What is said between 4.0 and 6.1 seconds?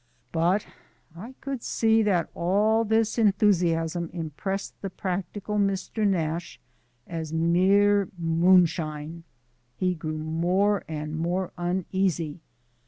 impressed the practical Mr.